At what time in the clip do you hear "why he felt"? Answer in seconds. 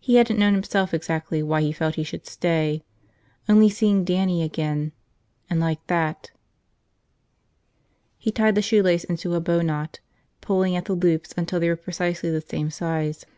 1.42-1.96